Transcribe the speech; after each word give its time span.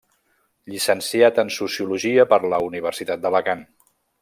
Llicenciat 0.71 1.41
en 1.43 1.51
sociologia 1.57 2.27
per 2.33 2.41
la 2.55 2.61
Universitat 2.71 3.23
d'Alacant. 3.27 3.63